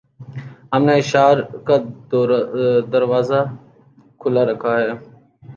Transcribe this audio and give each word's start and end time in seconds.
ہم 0.73 0.81
نے 0.87 0.93
اشعار 1.01 1.37
کا 1.67 1.75
دروازہ 2.93 3.39
کھُلا 4.21 4.43
رکھا 4.49 4.71
ہے 4.79 4.89